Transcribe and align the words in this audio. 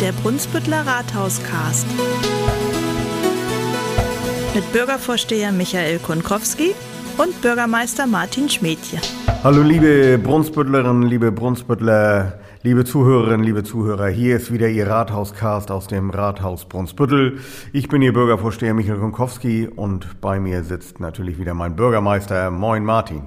der 0.00 0.12
Brunsbüttler 0.12 0.84
Rathauscast. 0.86 1.86
Mit 4.54 4.72
Bürgervorsteher 4.72 5.52
Michael 5.52 5.98
Konkowski 5.98 6.74
und 7.18 7.40
Bürgermeister 7.42 8.06
Martin 8.06 8.48
Schmedje. 8.48 9.00
Hallo 9.44 9.62
liebe 9.62 10.18
Brunsbüttlerinnen, 10.18 11.02
liebe 11.02 11.30
Brunsbüttler, 11.30 12.40
liebe 12.62 12.84
Zuhörerinnen, 12.84 13.44
liebe 13.44 13.62
Zuhörer. 13.62 14.08
Hier 14.08 14.36
ist 14.36 14.52
wieder 14.52 14.68
Ihr 14.68 14.88
Rathauscast 14.88 15.70
aus 15.70 15.86
dem 15.86 16.10
Rathaus 16.10 16.64
Brunsbüttel. 16.64 17.38
Ich 17.72 17.88
bin 17.88 18.02
Ihr 18.02 18.12
Bürgervorsteher 18.12 18.74
Michael 18.74 18.98
Konkowski 18.98 19.68
und 19.68 20.20
bei 20.20 20.40
mir 20.40 20.64
sitzt 20.64 20.98
natürlich 20.98 21.38
wieder 21.38 21.54
mein 21.54 21.76
Bürgermeister. 21.76 22.50
Moin 22.50 22.84
Martin. 22.84 23.22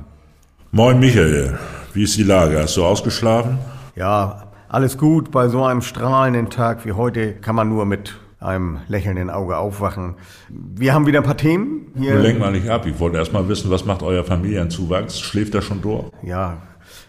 Moin 0.71 0.99
Michael, 0.99 1.57
wie 1.93 2.03
ist 2.03 2.17
die 2.17 2.23
Lage? 2.23 2.59
Hast 2.59 2.75
du 2.75 2.83
ausgeschlafen? 2.83 3.57
Ja, 3.95 4.46
alles 4.69 4.97
gut. 4.97 5.31
Bei 5.31 5.47
so 5.47 5.63
einem 5.63 5.81
strahlenden 5.81 6.49
Tag 6.49 6.85
wie 6.85 6.93
heute 6.93 7.33
kann 7.33 7.55
man 7.55 7.69
nur 7.69 7.85
mit 7.85 8.15
einem 8.39 8.79
lächelnden 8.87 9.29
Auge 9.29 9.57
aufwachen. 9.57 10.15
Wir 10.49 10.93
haben 10.93 11.07
wieder 11.07 11.19
ein 11.19 11.25
paar 11.25 11.37
Themen. 11.37 11.91
Hier. 11.97 12.19
Lenk 12.19 12.39
mal 12.39 12.51
nicht 12.51 12.69
ab. 12.69 12.85
Ich 12.85 12.99
wollte 12.99 13.17
erst 13.17 13.33
mal 13.33 13.47
wissen, 13.47 13.71
was 13.71 13.85
macht 13.85 14.03
euer 14.03 14.23
Familienzuwachs? 14.23 15.19
Schläft 15.19 15.55
er 15.55 15.61
schon 15.61 15.81
durch? 15.81 16.05
Ja, 16.21 16.57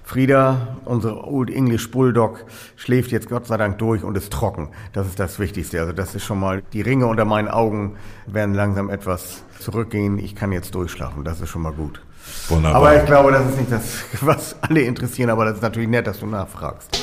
Frieda, 0.04 0.78
unsere 0.86 1.26
Old 1.26 1.50
English 1.50 1.90
Bulldog, 1.90 2.46
schläft 2.76 3.12
jetzt 3.12 3.28
Gott 3.28 3.46
sei 3.46 3.58
Dank 3.58 3.76
durch 3.76 4.04
und 4.04 4.16
ist 4.16 4.32
trocken. 4.32 4.70
Das 4.94 5.06
ist 5.06 5.20
das 5.20 5.38
Wichtigste. 5.38 5.80
Also 5.80 5.92
das 5.92 6.14
ist 6.14 6.24
schon 6.24 6.40
mal, 6.40 6.62
die 6.72 6.80
Ringe 6.80 7.06
unter 7.06 7.26
meinen 7.26 7.48
Augen 7.48 7.96
werden 8.26 8.54
langsam 8.54 8.88
etwas 8.88 9.42
zurückgehen. 9.58 10.18
Ich 10.18 10.34
kann 10.34 10.50
jetzt 10.50 10.74
durchschlafen. 10.74 11.24
Das 11.24 11.42
ist 11.42 11.50
schon 11.50 11.60
mal 11.60 11.72
gut. 11.72 12.00
Wunderbar. 12.48 12.80
Aber 12.80 12.96
ich 12.96 13.04
glaube, 13.04 13.32
das 13.32 13.50
ist 13.50 13.58
nicht 13.58 13.70
das, 13.70 14.04
was 14.22 14.56
alle 14.62 14.80
interessieren, 14.80 15.28
aber 15.28 15.44
das 15.44 15.56
ist 15.56 15.62
natürlich 15.62 15.90
nett, 15.90 16.06
dass 16.06 16.20
du 16.20 16.26
nachfragst. 16.26 16.98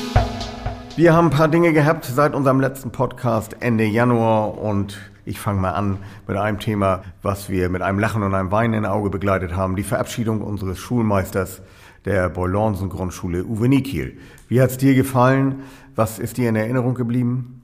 Wir 0.97 1.13
haben 1.13 1.27
ein 1.27 1.31
paar 1.31 1.49
Dinge 1.49 1.73
gehabt 1.73 2.05
seit 2.05 2.33
unserem 2.33 2.61
letzten 2.61 2.89
Podcast 2.89 3.57
Ende 3.59 3.83
Januar 3.83 4.57
und 4.57 4.97
ich 5.25 5.41
fange 5.41 5.59
mal 5.59 5.71
an 5.71 5.97
mit 6.25 6.37
einem 6.37 6.57
Thema, 6.57 7.03
was 7.21 7.49
wir 7.49 7.67
mit 7.67 7.81
einem 7.81 7.99
Lachen 7.99 8.23
und 8.23 8.33
einem 8.33 8.49
Weinen 8.49 8.75
im 8.75 8.85
Auge 8.85 9.09
begleitet 9.09 9.57
haben. 9.57 9.75
Die 9.75 9.83
Verabschiedung 9.83 10.39
unseres 10.39 10.79
Schulmeisters 10.79 11.61
der 12.05 12.29
Boylonsen 12.29 12.87
Grundschule, 12.87 13.43
Uwe 13.43 13.67
Nikiel. 13.67 14.17
Wie 14.47 14.61
hat's 14.61 14.77
dir 14.77 14.95
gefallen? 14.95 15.63
Was 15.95 16.17
ist 16.17 16.37
dir 16.37 16.47
in 16.47 16.55
Erinnerung 16.55 16.93
geblieben? 16.93 17.54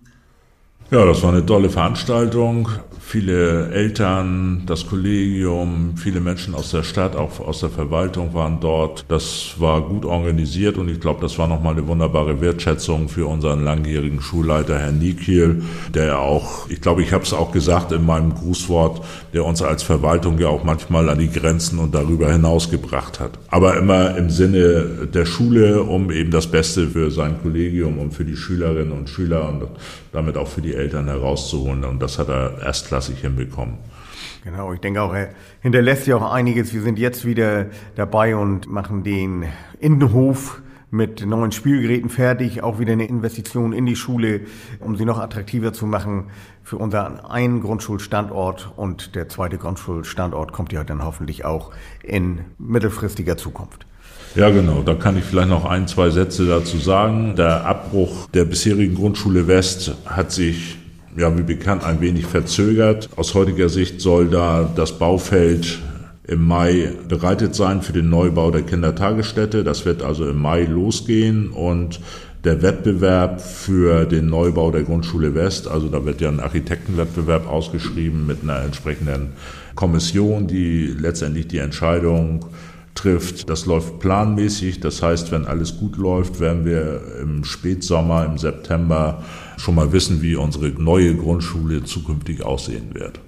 Ja, 0.91 1.05
das 1.05 1.23
war 1.23 1.31
eine 1.31 1.45
tolle 1.45 1.69
Veranstaltung. 1.69 2.67
Viele 2.99 3.71
Eltern, 3.71 4.63
das 4.65 4.87
Kollegium, 4.87 5.93
viele 5.95 6.19
Menschen 6.19 6.53
aus 6.53 6.71
der 6.71 6.83
Stadt, 6.83 7.15
auch 7.15 7.39
aus 7.39 7.61
der 7.61 7.69
Verwaltung 7.69 8.33
waren 8.33 8.59
dort. 8.59 9.05
Das 9.07 9.55
war 9.57 9.81
gut 9.81 10.05
organisiert 10.05 10.77
und 10.77 10.89
ich 10.89 10.99
glaube, 10.99 11.21
das 11.21 11.37
war 11.37 11.47
nochmal 11.47 11.73
eine 11.73 11.87
wunderbare 11.87 12.39
Wertschätzung 12.39 13.09
für 13.09 13.25
unseren 13.25 13.63
langjährigen 13.63 14.21
Schulleiter, 14.21 14.79
Herrn 14.79 14.99
Nikiel, 14.99 15.63
der 15.93 16.19
auch, 16.19 16.69
ich 16.69 16.79
glaube, 16.81 17.03
ich 17.03 17.11
habe 17.11 17.23
es 17.23 17.33
auch 17.33 17.51
gesagt 17.51 17.91
in 17.93 18.05
meinem 18.05 18.33
Grußwort, 18.33 19.01
der 19.33 19.45
uns 19.45 19.61
als 19.61 19.83
Verwaltung 19.83 20.39
ja 20.39 20.47
auch 20.47 20.63
manchmal 20.63 21.09
an 21.09 21.19
die 21.19 21.31
Grenzen 21.31 21.79
und 21.79 21.95
darüber 21.95 22.31
hinaus 22.31 22.69
gebracht 22.69 23.19
hat. 23.19 23.39
Aber 23.49 23.77
immer 23.77 24.15
im 24.17 24.29
Sinne 24.29 25.07
der 25.13 25.25
Schule, 25.25 25.83
um 25.83 26.11
eben 26.11 26.31
das 26.31 26.47
Beste 26.47 26.87
für 26.87 27.11
sein 27.11 27.41
Kollegium 27.41 27.97
und 27.97 28.13
für 28.13 28.23
die 28.23 28.37
Schülerinnen 28.37 28.93
und 28.93 29.09
Schüler 29.09 29.49
und 29.49 29.67
damit 30.13 30.37
auch 30.37 30.47
für 30.47 30.61
die 30.61 30.75
Eltern 30.75 30.80
herauszuholen. 30.89 31.83
Und 31.83 32.01
das 32.01 32.19
hat 32.19 32.29
er 32.29 32.61
erstklassig 32.61 33.19
hinbekommen. 33.19 33.77
Genau, 34.43 34.73
ich 34.73 34.79
denke 34.79 35.01
auch, 35.01 35.13
er 35.13 35.29
hinterlässt 35.61 36.07
ja 36.07 36.15
auch 36.15 36.31
einiges. 36.31 36.73
Wir 36.73 36.81
sind 36.81 36.97
jetzt 36.97 37.25
wieder 37.25 37.67
dabei 37.95 38.35
und 38.35 38.67
machen 38.67 39.03
den 39.03 39.45
Innenhof 39.79 40.61
mit 40.89 41.25
neuen 41.25 41.51
Spielgeräten 41.53 42.09
fertig, 42.09 42.63
auch 42.63 42.79
wieder 42.79 42.91
eine 42.91 43.05
Investition 43.05 43.71
in 43.71 43.85
die 43.85 43.95
Schule, 43.95 44.41
um 44.79 44.97
sie 44.97 45.05
noch 45.05 45.19
attraktiver 45.19 45.71
zu 45.71 45.85
machen 45.85 46.25
für 46.63 46.77
unseren 46.77 47.19
einen 47.19 47.61
Grundschulstandort 47.61 48.73
und 48.75 49.15
der 49.15 49.29
zweite 49.29 49.57
Grundschulstandort 49.57 50.51
kommt 50.51 50.73
ja 50.73 50.83
dann 50.83 51.03
hoffentlich 51.03 51.45
auch 51.45 51.71
in 52.03 52.41
mittelfristiger 52.57 53.37
Zukunft. 53.37 53.85
Ja, 54.35 54.49
genau. 54.49 54.81
Da 54.81 54.93
kann 54.93 55.17
ich 55.17 55.25
vielleicht 55.25 55.49
noch 55.49 55.65
ein, 55.65 55.87
zwei 55.87 56.09
Sätze 56.09 56.45
dazu 56.45 56.77
sagen. 56.77 57.35
Der 57.35 57.65
Abbruch 57.65 58.29
der 58.29 58.45
bisherigen 58.45 58.95
Grundschule 58.95 59.47
West 59.47 59.93
hat 60.05 60.31
sich 60.31 60.77
ja, 61.17 61.37
wie 61.37 61.43
bekannt, 61.43 61.83
ein 61.83 61.99
wenig 61.99 62.25
verzögert. 62.25 63.09
Aus 63.17 63.33
heutiger 63.33 63.67
Sicht 63.67 63.99
soll 63.99 64.29
da 64.29 64.69
das 64.75 64.97
Baufeld 64.97 65.79
im 66.25 66.47
Mai 66.47 66.93
bereitet 67.09 67.55
sein 67.55 67.81
für 67.81 67.91
den 67.91 68.09
Neubau 68.09 68.51
der 68.51 68.61
Kindertagesstätte. 68.61 69.65
Das 69.65 69.85
wird 69.85 70.01
also 70.01 70.29
im 70.29 70.41
Mai 70.41 70.63
losgehen 70.63 71.49
und 71.49 71.99
der 72.45 72.61
Wettbewerb 72.61 73.41
für 73.41 74.05
den 74.05 74.27
Neubau 74.27 74.71
der 74.71 74.83
Grundschule 74.83 75.35
West, 75.35 75.67
also 75.67 75.89
da 75.89 76.05
wird 76.05 76.21
ja 76.21 76.29
ein 76.29 76.39
Architektenwettbewerb 76.39 77.47
ausgeschrieben 77.47 78.25
mit 78.25 78.39
einer 78.41 78.61
entsprechenden 78.61 79.33
Kommission, 79.75 80.47
die 80.47 80.87
letztendlich 80.87 81.47
die 81.47 81.59
Entscheidung 81.59 82.45
trifft. 82.95 83.49
Das 83.49 83.65
läuft 83.65 83.99
planmäßig. 83.99 84.79
Das 84.79 85.01
heißt, 85.01 85.31
wenn 85.31 85.45
alles 85.45 85.77
gut 85.77 85.97
läuft, 85.97 86.39
werden 86.39 86.65
wir 86.65 87.01
im 87.21 87.43
Spätsommer, 87.43 88.25
im 88.25 88.37
September 88.37 89.23
schon 89.57 89.75
mal 89.75 89.91
wissen, 89.91 90.21
wie 90.21 90.35
unsere 90.35 90.69
neue 90.69 91.15
Grundschule 91.15 91.83
zukünftig 91.83 92.43
aussehen 92.43 92.93
wird. 92.93 93.19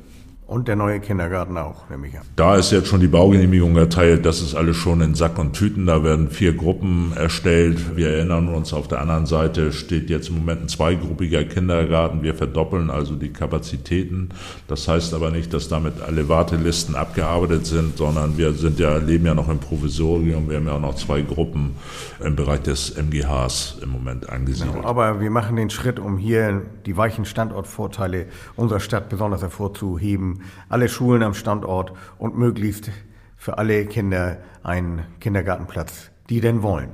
Und 0.46 0.68
der 0.68 0.76
neue 0.76 1.00
Kindergarten 1.00 1.58
auch, 1.58 1.90
nehme 1.90 2.08
ich 2.08 2.20
an. 2.20 2.26
Da 2.36 2.58
ist 2.58 2.72
jetzt 2.72 2.88
schon 2.88 3.00
die 3.00 3.08
Baugenehmigung 3.08 3.78
erteilt. 3.78 4.26
Das 4.26 4.42
ist 4.42 4.56
alles 4.56 4.76
schon 4.76 5.00
in 5.00 5.16
Sack 5.16 5.40
und 5.40 5.54
Tüten. 5.54 5.86
Da 5.86 6.04
werden 6.04 6.30
vier 6.30 6.54
Gruppen 6.54 7.14
erstellt. 7.16 7.96
Wir 7.96 8.09
erinnern 8.09 8.50
uns, 8.50 8.74
auf 8.74 8.90
der 8.90 9.00
anderen 9.00 9.26
Seite 9.26 9.72
steht 9.72 10.09
jetzt 10.09 10.28
im 10.28 10.40
Moment 10.40 10.64
ein 10.64 10.68
zweigruppiger 10.68 11.46
Kindergarten. 11.46 12.24
Wir 12.24 12.36
verdoppeln 12.36 12.90
also 12.90 13.16
die 13.16 13.32
Kapazitäten. 13.32 14.30
Das 14.68 14.88
heißt 14.88 15.14
aber 15.14 15.32
nicht, 15.32 15.53
dass 15.53 15.70
damit 15.70 16.02
alle 16.02 16.28
Wartelisten 16.28 16.96
abgearbeitet 16.96 17.66
sind, 17.66 17.98
sondern 17.98 18.38
wir 18.38 18.52
sind 18.52 18.80
ja, 18.80 18.98
leben 18.98 19.26
ja 19.26 19.34
noch 19.34 19.48
im 19.48 19.59
Provisorium. 19.59 20.50
Wir 20.50 20.58
haben 20.58 20.68
ja 20.68 20.74
auch 20.74 20.82
noch 20.82 20.96
zwei 20.96 21.22
Gruppen 21.22 21.76
im 22.22 22.36
Bereich 22.36 22.64
des 22.64 22.98
MGHs 22.98 23.78
im 23.82 23.92
Moment 23.92 24.30
angesiedelt. 24.30 24.76
Genau, 24.76 24.88
aber 24.88 25.22
wir 25.22 25.30
machen 25.30 25.56
den 25.56 25.70
Schritt, 25.70 26.00
um 26.00 26.18
hier 26.18 26.64
die 26.86 26.98
weichen 26.98 27.24
Standortvorteile 27.24 28.26
unserer 28.58 28.82
Stadt 28.82 29.08
besonders 29.08 29.42
hervorzuheben 29.42 30.33
alle 30.70 30.90
Schulen 30.90 31.24
am 31.24 31.34
Standort 31.34 31.94
und 32.18 32.38
möglichst 32.38 32.92
für 33.38 33.58
alle 33.58 33.86
Kinder 33.86 34.38
einen 34.64 35.04
Kindergartenplatz, 35.20 36.12
die 36.30 36.42
denn 36.42 36.62
wollen. 36.64 36.92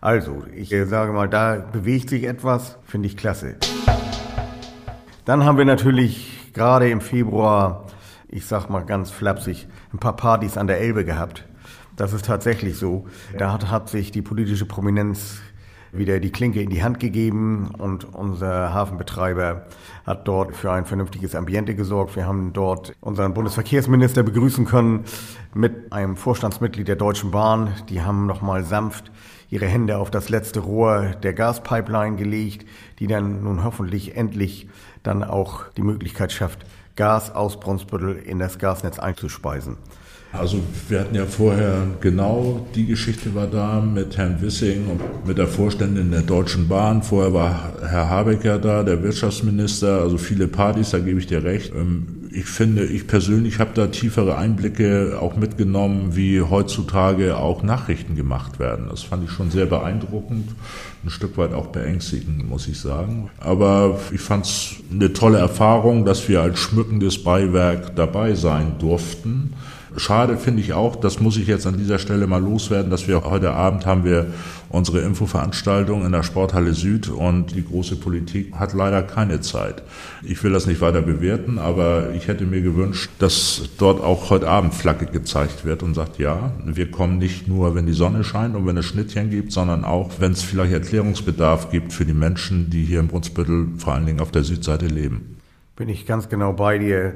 Also, 0.00 0.44
ich 0.54 0.70
sage 0.86 1.12
mal, 1.12 1.28
da 1.28 1.56
bewegt 1.56 2.08
sich 2.08 2.24
etwas, 2.24 2.78
finde 2.84 3.06
ich 3.06 3.16
klasse. 3.16 3.56
Dann 5.26 5.44
haben 5.44 5.58
wir 5.58 5.66
natürlich 5.66 6.52
gerade 6.54 6.88
im 6.88 7.00
Februar, 7.00 7.86
ich 8.28 8.46
sag 8.46 8.70
mal 8.70 8.80
ganz 8.80 9.10
flapsig, 9.10 9.68
ein 9.92 9.98
paar 9.98 10.16
Partys 10.16 10.56
an 10.56 10.66
der 10.66 10.80
Elbe 10.80 11.04
gehabt. 11.04 11.46
Das 11.96 12.14
ist 12.14 12.24
tatsächlich 12.24 12.78
so. 12.78 13.06
Da 13.36 13.52
hat, 13.52 13.70
hat 13.70 13.90
sich 13.90 14.10
die 14.10 14.22
politische 14.22 14.64
Prominenz 14.64 15.42
wieder 15.92 16.20
die 16.20 16.30
Klinke 16.30 16.62
in 16.62 16.70
die 16.70 16.82
Hand 16.82 17.00
gegeben 17.00 17.70
und 17.78 18.14
unser 18.14 18.72
Hafenbetreiber 18.72 19.66
hat 20.06 20.28
dort 20.28 20.54
für 20.54 20.72
ein 20.72 20.84
vernünftiges 20.84 21.34
Ambiente 21.34 21.74
gesorgt. 21.74 22.16
Wir 22.16 22.26
haben 22.26 22.52
dort 22.52 22.94
unseren 23.00 23.34
Bundesverkehrsminister 23.34 24.22
begrüßen 24.22 24.64
können 24.64 25.04
mit 25.54 25.92
einem 25.92 26.16
Vorstandsmitglied 26.16 26.88
der 26.88 26.96
Deutschen 26.96 27.30
Bahn. 27.30 27.74
Die 27.88 28.02
haben 28.02 28.26
nochmal 28.26 28.64
sanft 28.64 29.10
ihre 29.50 29.66
Hände 29.66 29.98
auf 29.98 30.10
das 30.10 30.28
letzte 30.28 30.60
Rohr 30.60 31.12
der 31.22 31.34
Gaspipeline 31.34 32.16
gelegt, 32.16 32.66
die 33.00 33.06
dann 33.06 33.42
nun 33.42 33.64
hoffentlich 33.64 34.16
endlich 34.16 34.68
dann 35.02 35.24
auch 35.24 35.68
die 35.76 35.82
Möglichkeit 35.82 36.32
schafft, 36.32 36.64
Gas 36.96 37.34
aus 37.34 37.58
Brunsbüttel 37.58 38.16
in 38.16 38.38
das 38.38 38.58
Gasnetz 38.58 38.98
einzuspeisen. 38.98 39.76
Also 40.32 40.60
wir 40.88 41.00
hatten 41.00 41.16
ja 41.16 41.26
vorher 41.26 41.88
genau 42.00 42.64
die 42.76 42.86
Geschichte 42.86 43.34
war 43.34 43.48
da 43.48 43.80
mit 43.80 44.16
Herrn 44.16 44.40
Wissing 44.40 44.86
und 44.86 45.26
mit 45.26 45.38
der 45.38 45.48
Vorständin 45.48 46.12
der 46.12 46.22
Deutschen 46.22 46.68
Bahn. 46.68 47.02
Vorher 47.02 47.32
war 47.32 47.72
Herr 47.80 48.08
Habeck 48.08 48.44
ja 48.44 48.58
da, 48.58 48.84
der 48.84 49.02
Wirtschaftsminister. 49.02 50.00
Also 50.00 50.18
viele 50.18 50.46
Partys, 50.46 50.90
da 50.90 51.00
gebe 51.00 51.18
ich 51.18 51.26
dir 51.26 51.42
recht. 51.42 51.72
Ähm, 51.74 52.28
ich 52.32 52.44
finde, 52.44 52.84
ich 52.84 53.08
persönlich 53.08 53.58
habe 53.58 53.72
da 53.74 53.88
tiefere 53.88 54.38
Einblicke 54.38 55.18
auch 55.20 55.34
mitgenommen, 55.34 56.14
wie 56.14 56.40
heutzutage 56.40 57.36
auch 57.36 57.64
Nachrichten 57.64 58.14
gemacht 58.14 58.60
werden. 58.60 58.86
Das 58.88 59.02
fand 59.02 59.24
ich 59.24 59.32
schon 59.32 59.50
sehr 59.50 59.66
beeindruckend, 59.66 60.48
ein 61.04 61.10
Stück 61.10 61.36
weit 61.38 61.52
auch 61.52 61.66
beängstigend, 61.66 62.48
muss 62.48 62.68
ich 62.68 62.78
sagen. 62.78 63.30
Aber 63.40 63.98
ich 64.12 64.20
fand 64.20 64.46
es 64.46 64.76
eine 64.92 65.12
tolle 65.12 65.38
Erfahrung, 65.38 66.04
dass 66.04 66.28
wir 66.28 66.40
als 66.40 66.60
schmückendes 66.60 67.24
Beiwerk 67.24 67.96
dabei 67.96 68.36
sein 68.36 68.74
durften 68.78 69.54
Schade 69.96 70.36
finde 70.36 70.60
ich 70.60 70.72
auch, 70.72 70.96
das 70.96 71.20
muss 71.20 71.36
ich 71.36 71.46
jetzt 71.46 71.66
an 71.66 71.76
dieser 71.76 71.98
Stelle 71.98 72.26
mal 72.26 72.42
loswerden, 72.42 72.90
dass 72.90 73.08
wir 73.08 73.24
heute 73.24 73.52
Abend 73.52 73.86
haben 73.86 74.04
wir 74.04 74.26
unsere 74.68 75.00
Infoveranstaltung 75.00 76.06
in 76.06 76.12
der 76.12 76.22
Sporthalle 76.22 76.74
Süd 76.74 77.08
und 77.08 77.56
die 77.56 77.64
große 77.64 77.96
Politik 77.96 78.54
hat 78.54 78.72
leider 78.72 79.02
keine 79.02 79.40
Zeit. 79.40 79.82
Ich 80.22 80.42
will 80.44 80.52
das 80.52 80.66
nicht 80.66 80.80
weiter 80.80 81.02
bewerten, 81.02 81.58
aber 81.58 82.12
ich 82.14 82.28
hätte 82.28 82.44
mir 82.44 82.60
gewünscht, 82.60 83.10
dass 83.18 83.70
dort 83.78 84.00
auch 84.00 84.30
heute 84.30 84.48
Abend 84.48 84.74
Flagge 84.74 85.06
gezeigt 85.06 85.64
wird 85.64 85.82
und 85.82 85.94
sagt, 85.94 86.18
ja, 86.18 86.52
wir 86.64 86.90
kommen 86.90 87.18
nicht 87.18 87.48
nur, 87.48 87.74
wenn 87.74 87.86
die 87.86 87.92
Sonne 87.92 88.22
scheint 88.22 88.54
und 88.54 88.66
wenn 88.66 88.76
es 88.76 88.86
Schnittchen 88.86 89.30
gibt, 89.30 89.50
sondern 89.50 89.84
auch, 89.84 90.10
wenn 90.20 90.32
es 90.32 90.42
vielleicht 90.42 90.72
Erklärungsbedarf 90.72 91.70
gibt 91.70 91.92
für 91.92 92.04
die 92.04 92.14
Menschen, 92.14 92.70
die 92.70 92.84
hier 92.84 93.00
im 93.00 93.08
Brunsbüttel 93.08 93.68
vor 93.76 93.94
allen 93.94 94.06
Dingen 94.06 94.20
auf 94.20 94.30
der 94.30 94.44
Südseite 94.44 94.86
leben. 94.86 95.36
Bin 95.74 95.88
ich 95.88 96.06
ganz 96.06 96.28
genau 96.28 96.52
bei 96.52 96.78
dir. 96.78 97.14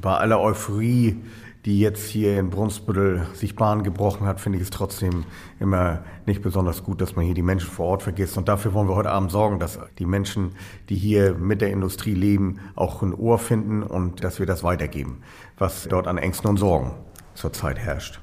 Bei 0.00 0.16
aller 0.16 0.40
Euphorie 0.40 1.16
die 1.64 1.78
jetzt 1.78 2.08
hier 2.08 2.38
in 2.38 2.50
Brunsbüttel 2.50 3.26
sich 3.34 3.54
Bahn 3.54 3.84
gebrochen 3.84 4.26
hat, 4.26 4.40
finde 4.40 4.58
ich 4.58 4.64
es 4.64 4.70
trotzdem 4.70 5.24
immer 5.60 6.02
nicht 6.26 6.42
besonders 6.42 6.82
gut, 6.82 7.00
dass 7.00 7.14
man 7.14 7.24
hier 7.24 7.34
die 7.34 7.42
Menschen 7.42 7.70
vor 7.70 7.86
Ort 7.86 8.02
vergisst. 8.02 8.36
Und 8.36 8.48
dafür 8.48 8.74
wollen 8.74 8.88
wir 8.88 8.96
heute 8.96 9.12
Abend 9.12 9.30
sorgen, 9.30 9.60
dass 9.60 9.78
die 9.98 10.06
Menschen, 10.06 10.56
die 10.88 10.96
hier 10.96 11.34
mit 11.34 11.60
der 11.60 11.70
Industrie 11.70 12.14
leben, 12.14 12.58
auch 12.74 13.02
ein 13.02 13.14
Ohr 13.14 13.38
finden 13.38 13.84
und 13.84 14.24
dass 14.24 14.40
wir 14.40 14.46
das 14.46 14.64
weitergeben, 14.64 15.22
was 15.56 15.86
dort 15.88 16.08
an 16.08 16.18
Ängsten 16.18 16.50
und 16.50 16.56
Sorgen 16.56 16.92
zurzeit 17.34 17.78
herrscht. 17.78 18.20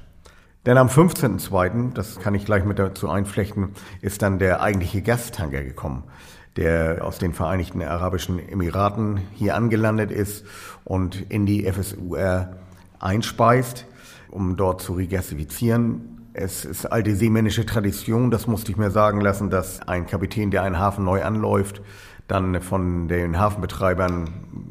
Denn 0.66 0.76
am 0.76 0.88
15.02., 0.88 1.94
das 1.94 2.20
kann 2.20 2.34
ich 2.34 2.44
gleich 2.44 2.66
mit 2.66 2.78
dazu 2.78 3.08
einflechten, 3.08 3.70
ist 4.02 4.20
dann 4.20 4.38
der 4.38 4.60
eigentliche 4.60 5.00
Gastanker 5.00 5.62
gekommen, 5.62 6.04
der 6.56 7.02
aus 7.02 7.18
den 7.18 7.32
Vereinigten 7.32 7.82
Arabischen 7.82 8.38
Emiraten 8.38 9.20
hier 9.32 9.54
angelandet 9.56 10.10
ist 10.10 10.44
und 10.84 11.30
in 11.30 11.46
die 11.46 11.64
FSUR 11.64 12.50
einspeist, 13.00 13.86
um 14.30 14.56
dort 14.56 14.80
zu 14.80 14.92
regasifizieren. 14.92 16.30
Es 16.32 16.64
ist 16.64 16.86
alte 16.86 17.16
seemännische 17.16 17.66
Tradition, 17.66 18.30
das 18.30 18.46
musste 18.46 18.70
ich 18.70 18.78
mir 18.78 18.90
sagen 18.90 19.20
lassen, 19.20 19.50
dass 19.50 19.80
ein 19.88 20.06
Kapitän, 20.06 20.50
der 20.50 20.62
einen 20.62 20.78
Hafen 20.78 21.04
neu 21.04 21.24
anläuft, 21.24 21.82
dann 22.28 22.62
von 22.62 23.08
den 23.08 23.40
Hafenbetreibern 23.40 24.30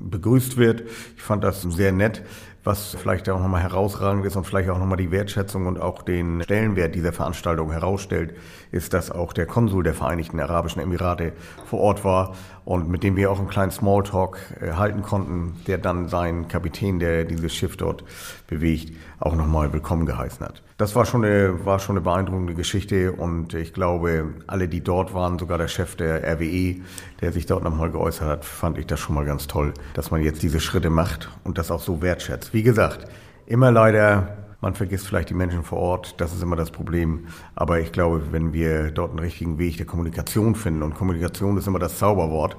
begrüßt 0.10 0.56
wird. 0.56 0.84
Ich 1.18 1.22
fand 1.22 1.44
das 1.44 1.62
sehr 1.64 1.92
nett 1.92 2.24
was 2.70 2.96
vielleicht 3.02 3.28
auch 3.30 3.40
nochmal 3.40 3.64
herausragend 3.64 4.24
ist 4.28 4.36
und 4.36 4.46
vielleicht 4.46 4.70
auch 4.70 4.78
nochmal 4.78 5.00
die 5.00 5.10
Wertschätzung 5.10 5.66
und 5.66 5.82
auch 5.82 6.04
den 6.04 6.44
Stellenwert 6.44 6.94
dieser 6.94 7.12
Veranstaltung 7.12 7.72
herausstellt, 7.72 8.36
ist, 8.72 8.94
dass 8.94 9.10
auch 9.10 9.34
der 9.34 9.48
Konsul 9.48 9.84
der 9.84 9.96
Vereinigten 9.96 10.40
Arabischen 10.40 10.80
Emirate 10.80 11.34
vor 11.66 11.80
Ort 11.80 12.04
war 12.04 12.36
und 12.66 12.88
mit 12.88 13.02
dem 13.02 13.16
wir 13.16 13.32
auch 13.32 13.40
einen 13.40 13.48
kleinen 13.48 13.72
Smalltalk 13.72 14.38
äh, 14.62 14.74
halten 14.74 15.02
konnten, 15.02 15.56
der 15.66 15.80
dann 15.80 16.08
seinen 16.08 16.48
Kapitän, 16.48 17.00
der 17.00 17.26
dieses 17.26 17.56
Schiff 17.56 17.76
dort 17.76 18.04
bewegt, 18.46 18.94
auch 19.20 19.36
nochmal 19.36 19.74
willkommen 19.74 20.06
geheißen 20.06 20.46
hat. 20.46 20.62
Das 20.78 20.96
war 20.96 21.06
schon 21.06 21.26
eine, 21.26 21.66
war 21.66 21.80
schon 21.80 21.98
eine 21.98 22.02
beeindruckende 22.02 22.54
Geschichte 22.54 23.12
und 23.12 23.54
ich 23.56 23.74
glaube, 23.74 24.36
alle, 24.46 24.68
die 24.68 24.82
dort 24.82 25.14
waren, 25.16 25.40
sogar 25.40 25.58
der 25.58 25.68
Chef 25.68 25.96
der 25.96 26.24
RWE, 26.24 26.76
der 27.22 27.34
sich 27.34 27.48
dort 27.48 27.64
nochmal 27.64 27.90
geäußert 27.90 28.28
hat, 28.28 28.46
fand 28.46 28.78
ich 28.78 28.86
das 28.86 29.00
schon 29.00 29.16
mal 29.16 29.26
ganz 29.26 29.48
toll, 29.48 29.74
dass 29.96 30.12
man 30.12 30.22
jetzt 30.22 30.44
diese 30.44 30.60
Schritte 30.60 30.92
macht 30.92 31.30
und 31.44 31.58
das 31.58 31.72
auch 31.72 31.82
so 31.82 32.04
wertschätzt. 32.04 32.54
Wie 32.54 32.59
gesagt, 32.64 33.08
immer 33.46 33.72
leider 33.72 34.40
man 34.62 34.74
vergisst 34.74 35.08
vielleicht 35.08 35.30
die 35.30 35.36
Menschen 35.36 35.64
vor 35.64 35.80
Ort, 35.80 36.16
das 36.18 36.34
ist 36.34 36.44
immer 36.44 36.56
das 36.56 36.72
Problem. 36.72 37.28
Aber 37.56 37.80
ich 37.80 37.92
glaube, 37.92 38.22
wenn 38.32 38.54
wir 38.54 38.92
dort 38.92 39.12
einen 39.12 39.20
richtigen 39.20 39.58
Weg 39.58 39.78
der 39.78 39.86
Kommunikation 39.86 40.56
finden, 40.56 40.84
und 40.84 40.96
Kommunikation 40.96 41.58
ist 41.58 41.68
immer 41.68 41.80
das 41.80 41.98
Zauberwort, 41.98 42.58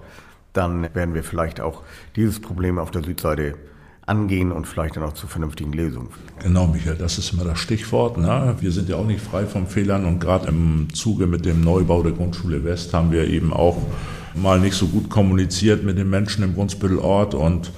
dann 0.52 0.94
werden 0.94 1.14
wir 1.14 1.22
vielleicht 1.22 1.60
auch 1.60 1.82
dieses 2.16 2.40
Problem 2.40 2.78
auf 2.78 2.90
der 2.90 3.04
Südseite 3.04 3.54
angehen 4.06 4.50
und 4.50 4.66
vielleicht 4.66 4.96
dann 4.96 5.04
auch 5.04 5.12
zu 5.12 5.28
vernünftigen 5.28 5.72
Lösungen. 5.72 6.08
Genau, 6.42 6.66
Michael, 6.66 6.96
das 6.96 7.18
ist 7.18 7.32
immer 7.32 7.44
das 7.44 7.60
Stichwort. 7.60 8.18
Ne? 8.18 8.56
Wir 8.58 8.72
sind 8.72 8.88
ja 8.88 8.96
auch 8.96 9.06
nicht 9.06 9.20
frei 9.20 9.44
von 9.44 9.66
Fehlern 9.66 10.04
und 10.04 10.18
gerade 10.18 10.48
im 10.48 10.88
Zuge 10.92 11.26
mit 11.26 11.44
dem 11.44 11.60
Neubau 11.60 12.02
der 12.02 12.12
Grundschule 12.12 12.64
West 12.64 12.92
haben 12.92 13.12
wir 13.12 13.28
eben 13.28 13.52
auch 13.52 13.76
mal 14.34 14.58
nicht 14.58 14.74
so 14.74 14.88
gut 14.88 15.10
kommuniziert 15.10 15.84
mit 15.84 15.98
den 15.98 16.10
Menschen 16.10 16.42
im 16.42 16.54
Brunsbüttelort 16.54 17.34
und 17.34 17.70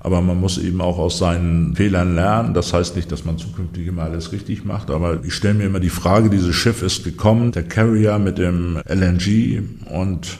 aber 0.00 0.22
man 0.22 0.40
muss 0.40 0.58
eben 0.58 0.80
auch 0.80 0.98
aus 0.98 1.18
seinen 1.18 1.76
Fehlern 1.76 2.14
lernen. 2.14 2.54
Das 2.54 2.72
heißt 2.72 2.96
nicht, 2.96 3.12
dass 3.12 3.24
man 3.24 3.36
zukünftig 3.36 3.86
immer 3.86 4.04
alles 4.04 4.32
richtig 4.32 4.64
macht. 4.64 4.90
Aber 4.90 5.22
ich 5.24 5.34
stelle 5.34 5.54
mir 5.54 5.64
immer 5.64 5.80
die 5.80 5.90
Frage, 5.90 6.30
dieses 6.30 6.56
Schiff 6.56 6.82
ist 6.82 7.04
gekommen, 7.04 7.52
der 7.52 7.64
Carrier 7.64 8.18
mit 8.18 8.38
dem 8.38 8.80
LNG 8.88 9.62
und 9.90 10.38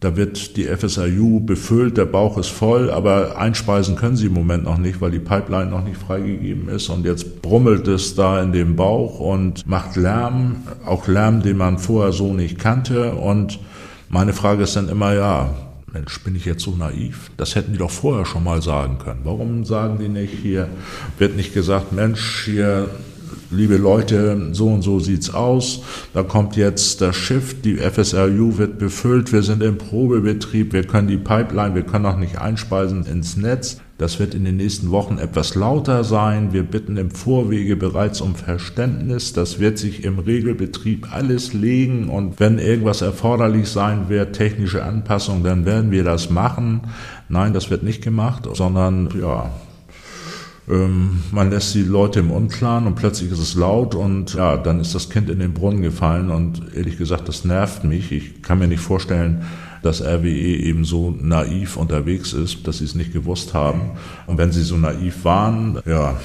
da 0.00 0.14
wird 0.14 0.56
die 0.58 0.64
FSIU 0.64 1.40
befüllt, 1.40 1.96
der 1.96 2.04
Bauch 2.04 2.36
ist 2.36 2.50
voll, 2.50 2.90
aber 2.90 3.38
einspeisen 3.38 3.96
können 3.96 4.16
sie 4.16 4.26
im 4.26 4.34
Moment 4.34 4.64
noch 4.64 4.76
nicht, 4.76 5.00
weil 5.00 5.10
die 5.10 5.18
Pipeline 5.18 5.70
noch 5.70 5.84
nicht 5.84 5.96
freigegeben 5.96 6.68
ist. 6.68 6.90
Und 6.90 7.06
jetzt 7.06 7.40
brummelt 7.40 7.88
es 7.88 8.14
da 8.14 8.42
in 8.42 8.52
dem 8.52 8.76
Bauch 8.76 9.20
und 9.20 9.66
macht 9.66 9.96
Lärm, 9.96 10.56
auch 10.84 11.08
Lärm, 11.08 11.42
den 11.42 11.56
man 11.56 11.78
vorher 11.78 12.12
so 12.12 12.34
nicht 12.34 12.58
kannte. 12.58 13.14
Und 13.14 13.58
meine 14.10 14.34
Frage 14.34 14.64
ist 14.64 14.76
dann 14.76 14.90
immer, 14.90 15.14
ja, 15.14 15.54
Mensch, 15.96 16.20
bin 16.20 16.36
ich 16.36 16.44
jetzt 16.44 16.62
so 16.62 16.72
naiv? 16.72 17.30
Das 17.38 17.54
hätten 17.54 17.72
die 17.72 17.78
doch 17.78 17.90
vorher 17.90 18.26
schon 18.26 18.44
mal 18.44 18.60
sagen 18.60 18.98
können. 18.98 19.20
Warum 19.24 19.64
sagen 19.64 19.98
die 19.98 20.10
nicht 20.10 20.34
hier, 20.42 20.68
wird 21.16 21.36
nicht 21.36 21.54
gesagt, 21.54 21.92
Mensch, 21.92 22.44
hier, 22.44 22.90
liebe 23.50 23.78
Leute, 23.78 24.50
so 24.52 24.68
und 24.68 24.82
so 24.82 25.00
sieht's 25.00 25.32
aus. 25.32 25.80
Da 26.12 26.22
kommt 26.22 26.54
jetzt 26.56 27.00
das 27.00 27.16
Schiff, 27.16 27.62
die 27.62 27.78
FSRU 27.78 28.58
wird 28.58 28.78
befüllt, 28.78 29.32
wir 29.32 29.42
sind 29.42 29.62
im 29.62 29.78
Probebetrieb, 29.78 30.74
wir 30.74 30.84
können 30.84 31.08
die 31.08 31.16
Pipeline, 31.16 31.74
wir 31.74 31.84
können 31.84 32.04
auch 32.04 32.18
nicht 32.18 32.38
einspeisen 32.38 33.06
ins 33.06 33.38
Netz. 33.38 33.78
Das 33.98 34.18
wird 34.20 34.34
in 34.34 34.44
den 34.44 34.58
nächsten 34.58 34.90
Wochen 34.90 35.16
etwas 35.16 35.54
lauter 35.54 36.04
sein. 36.04 36.52
Wir 36.52 36.64
bitten 36.64 36.98
im 36.98 37.10
Vorwege 37.10 37.76
bereits 37.76 38.20
um 38.20 38.34
Verständnis. 38.34 39.32
Das 39.32 39.58
wird 39.58 39.78
sich 39.78 40.04
im 40.04 40.18
Regelbetrieb 40.18 41.14
alles 41.14 41.54
legen 41.54 42.10
und 42.10 42.38
wenn 42.38 42.58
irgendwas 42.58 43.00
erforderlich 43.00 43.68
sein 43.68 44.10
wird, 44.10 44.36
technische 44.36 44.84
Anpassungen, 44.84 45.44
dann 45.44 45.64
werden 45.64 45.90
wir 45.92 46.04
das 46.04 46.28
machen. 46.28 46.82
Nein, 47.30 47.54
das 47.54 47.70
wird 47.70 47.84
nicht 47.84 48.02
gemacht, 48.02 48.46
sondern 48.52 49.08
ja, 49.18 49.50
ähm, 50.68 51.22
man 51.30 51.50
lässt 51.50 51.74
die 51.74 51.82
Leute 51.82 52.20
im 52.20 52.30
Unklaren 52.30 52.86
und 52.86 52.96
plötzlich 52.96 53.30
ist 53.30 53.38
es 53.38 53.54
laut 53.54 53.94
und 53.94 54.34
ja, 54.34 54.56
dann 54.56 54.80
ist 54.80 54.94
das 54.94 55.10
Kind 55.10 55.30
in 55.30 55.38
den 55.38 55.54
Brunnen 55.54 55.82
gefallen 55.82 56.30
und 56.30 56.74
ehrlich 56.74 56.98
gesagt, 56.98 57.28
das 57.28 57.44
nervt 57.44 57.84
mich. 57.84 58.10
Ich 58.10 58.42
kann 58.42 58.58
mir 58.58 58.66
nicht 58.66 58.80
vorstellen, 58.80 59.44
dass 59.82 60.02
RWE 60.02 60.26
eben 60.26 60.84
so 60.84 61.14
naiv 61.18 61.76
unterwegs 61.76 62.32
ist, 62.32 62.66
dass 62.66 62.78
sie 62.78 62.84
es 62.84 62.94
nicht 62.94 63.12
gewusst 63.12 63.54
haben. 63.54 63.92
Und 64.26 64.38
wenn 64.38 64.50
sie 64.50 64.62
so 64.62 64.76
naiv 64.76 65.24
waren, 65.24 65.80
ja, 65.86 66.16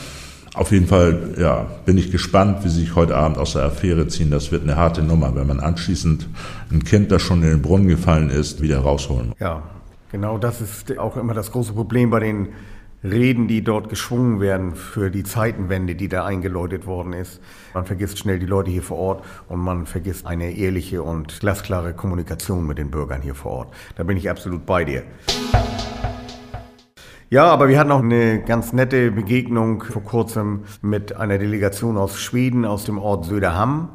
auf 0.54 0.72
jeden 0.72 0.88
Fall, 0.88 1.36
ja, 1.38 1.68
bin 1.86 1.98
ich 1.98 2.12
gespannt, 2.12 2.64
wie 2.64 2.70
sie 2.70 2.82
sich 2.82 2.96
heute 2.96 3.16
Abend 3.16 3.38
aus 3.38 3.54
der 3.54 3.64
Affäre 3.64 4.08
ziehen. 4.08 4.32
Das 4.32 4.52
wird 4.52 4.64
eine 4.64 4.76
harte 4.76 5.02
Nummer, 5.02 5.34
wenn 5.36 5.48
man 5.48 5.60
anschließend 5.60 6.28
ein 6.72 6.84
Kind, 6.84 7.12
das 7.12 7.22
schon 7.22 7.44
in 7.44 7.50
den 7.50 7.62
Brunnen 7.62 7.88
gefallen 7.88 8.30
ist, 8.30 8.62
wieder 8.62 8.80
rausholen 8.80 9.30
muss. 9.30 9.40
Ja, 9.40 9.64
genau 10.12 10.38
das 10.38 10.60
ist 10.60 10.98
auch 10.98 11.16
immer 11.16 11.34
das 11.34 11.52
große 11.52 11.72
Problem 11.72 12.10
bei 12.10 12.20
den 12.20 12.50
Reden, 13.03 13.48
die 13.48 13.63
dort 13.63 13.89
geschwungen 13.89 14.39
werden 14.39 14.75
für 14.75 15.09
die 15.09 15.24
Zeitenwende, 15.24 15.95
die 15.95 16.07
da 16.07 16.24
eingeläutet 16.24 16.86
worden 16.86 17.13
ist. 17.13 17.42
Man 17.74 17.86
vergisst 17.86 18.19
schnell 18.19 18.38
die 18.38 18.45
Leute 18.45 18.69
hier 18.69 18.83
vor 18.83 18.98
Ort 19.00 19.25
und 19.50 19.59
man 19.59 19.88
vergisst 19.88 20.27
eine 20.27 20.51
ehrliche 20.51 21.01
und 21.01 21.39
glasklare 21.39 21.94
Kommunikation 21.94 22.68
mit 22.68 22.77
den 22.77 22.92
Bürgern 22.92 23.21
hier 23.21 23.33
vor 23.33 23.51
Ort. 23.51 23.74
Da 23.95 24.03
bin 24.03 24.18
ich 24.18 24.30
absolut 24.30 24.68
bei 24.68 24.86
dir. 24.86 25.03
Ja, 27.31 27.46
aber 27.46 27.70
wir 27.70 27.79
hatten 27.79 27.91
auch 27.91 28.03
eine 28.03 28.43
ganz 28.43 28.74
nette 28.74 29.10
Begegnung 29.10 29.84
vor 29.84 30.03
kurzem 30.03 30.65
mit 30.81 31.15
einer 31.15 31.38
Delegation 31.38 31.98
aus 31.98 32.20
Schweden, 32.20 32.65
aus 32.65 32.84
dem 32.84 32.98
Ort 32.98 33.25
Söderhamn. 33.25 33.88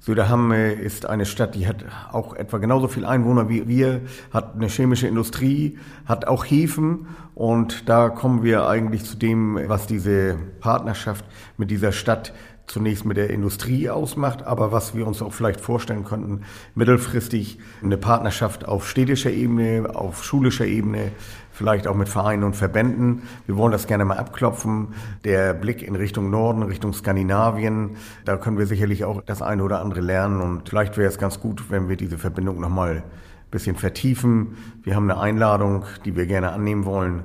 Söderhamn 0.00 0.52
ist 0.52 1.06
eine 1.06 1.26
Stadt, 1.26 1.54
die 1.54 1.66
hat 1.66 1.84
auch 2.12 2.34
etwa 2.34 2.58
genauso 2.58 2.88
viel 2.88 3.04
Einwohner 3.04 3.48
wie 3.48 3.66
wir, 3.68 4.02
hat 4.32 4.54
eine 4.54 4.68
chemische 4.68 5.08
Industrie, 5.08 5.78
hat 6.06 6.26
auch 6.26 6.44
Häfen. 6.44 7.08
Und 7.34 7.88
da 7.88 8.08
kommen 8.08 8.42
wir 8.42 8.68
eigentlich 8.68 9.04
zu 9.04 9.16
dem, 9.16 9.58
was 9.68 9.86
diese 9.86 10.36
Partnerschaft 10.60 11.24
mit 11.56 11.70
dieser 11.70 11.92
Stadt 11.92 12.32
zunächst 12.68 13.04
mit 13.04 13.16
der 13.16 13.30
Industrie 13.30 13.90
ausmacht, 13.90 14.44
aber 14.44 14.70
was 14.72 14.94
wir 14.94 15.06
uns 15.06 15.22
auch 15.22 15.32
vielleicht 15.32 15.60
vorstellen 15.60 16.04
könnten, 16.04 16.42
mittelfristig 16.74 17.58
eine 17.82 17.96
Partnerschaft 17.96 18.68
auf 18.68 18.88
städtischer 18.88 19.30
Ebene, 19.30 19.90
auf 19.94 20.24
schulischer 20.24 20.66
Ebene, 20.66 21.12
vielleicht 21.50 21.88
auch 21.88 21.96
mit 21.96 22.08
Vereinen 22.08 22.44
und 22.44 22.54
Verbänden. 22.54 23.22
Wir 23.46 23.56
wollen 23.56 23.72
das 23.72 23.86
gerne 23.86 24.04
mal 24.04 24.18
abklopfen. 24.18 24.88
Der 25.24 25.54
Blick 25.54 25.82
in 25.82 25.96
Richtung 25.96 26.30
Norden, 26.30 26.62
Richtung 26.62 26.92
Skandinavien, 26.92 27.96
da 28.24 28.36
können 28.36 28.58
wir 28.58 28.66
sicherlich 28.66 29.04
auch 29.04 29.22
das 29.22 29.42
eine 29.42 29.64
oder 29.64 29.80
andere 29.80 30.00
lernen 30.00 30.40
und 30.40 30.68
vielleicht 30.68 30.96
wäre 30.96 31.08
es 31.08 31.18
ganz 31.18 31.40
gut, 31.40 31.70
wenn 31.70 31.88
wir 31.88 31.96
diese 31.96 32.18
Verbindung 32.18 32.60
nochmal 32.60 32.96
ein 32.96 33.02
bisschen 33.50 33.76
vertiefen. 33.76 34.56
Wir 34.82 34.94
haben 34.94 35.10
eine 35.10 35.20
Einladung, 35.20 35.84
die 36.04 36.14
wir 36.14 36.26
gerne 36.26 36.52
annehmen 36.52 36.84
wollen 36.84 37.24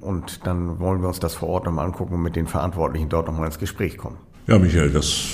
und 0.00 0.46
dann 0.46 0.78
wollen 0.78 1.00
wir 1.00 1.08
uns 1.08 1.18
das 1.18 1.34
vor 1.34 1.48
Ort 1.48 1.64
nochmal 1.64 1.86
angucken 1.86 2.14
und 2.14 2.22
mit 2.22 2.36
den 2.36 2.46
Verantwortlichen 2.46 3.08
dort 3.08 3.26
nochmal 3.26 3.46
ins 3.46 3.58
Gespräch 3.58 3.96
kommen. 3.96 4.31
Ja, 4.48 4.58
Michael, 4.58 4.90
das 4.90 5.24